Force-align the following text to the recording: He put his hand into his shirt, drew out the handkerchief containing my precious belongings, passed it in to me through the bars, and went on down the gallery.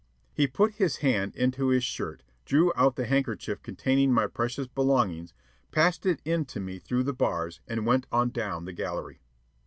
He 0.33 0.47
put 0.47 0.73
his 0.81 0.95
hand 1.05 1.35
into 1.35 1.67
his 1.67 1.83
shirt, 1.83 2.23
drew 2.43 2.73
out 2.75 2.95
the 2.95 3.05
handkerchief 3.05 3.61
containing 3.61 4.11
my 4.11 4.25
precious 4.25 4.65
belongings, 4.65 5.31
passed 5.69 6.07
it 6.07 6.23
in 6.25 6.45
to 6.45 6.59
me 6.59 6.79
through 6.79 7.03
the 7.03 7.13
bars, 7.13 7.61
and 7.67 7.85
went 7.85 8.07
on 8.11 8.31
down 8.31 8.65
the 8.65 8.73
gallery. 8.73 9.21